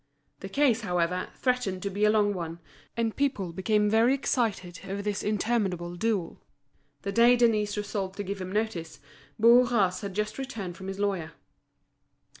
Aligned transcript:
The 0.39 0.49
case, 0.49 0.81
however, 0.81 1.29
threatened 1.35 1.83
to 1.83 1.91
be 1.91 2.05
a 2.05 2.09
long 2.09 2.33
one, 2.33 2.57
and 2.97 3.15
people 3.15 3.53
became 3.53 3.87
very 3.87 4.15
excited 4.15 4.79
over 4.87 4.99
this 4.99 5.21
interminable 5.21 5.95
duel. 5.95 6.41
The 7.03 7.11
day 7.11 7.35
Denise 7.35 7.77
resolved 7.77 8.15
to 8.15 8.23
give 8.23 8.41
him 8.41 8.51
notice, 8.51 8.99
Bourras 9.39 10.01
had 10.01 10.15
just 10.15 10.39
returned 10.39 10.75
from 10.75 10.87
his 10.87 10.97
lawyer. 10.97 11.33